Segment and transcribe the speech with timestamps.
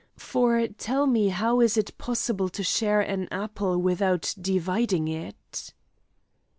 [0.17, 5.75] For tell me how is it possible to share an apple without dividing it?"